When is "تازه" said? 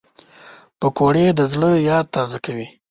2.15-2.37